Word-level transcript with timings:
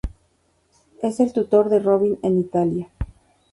Es 1.03 1.19
el 1.19 1.31
tutor 1.31 1.69
de 1.69 1.77
Robin 1.77 2.17
en 2.23 2.39
Italia. 2.39 2.89